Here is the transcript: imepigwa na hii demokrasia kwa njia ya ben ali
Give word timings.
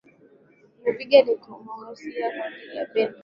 imepigwa 0.79 1.19
na 1.25 1.25
hii 1.25 1.39
demokrasia 1.47 2.31
kwa 2.37 2.49
njia 2.49 2.73
ya 2.75 2.85
ben 2.93 3.07
ali 3.07 3.15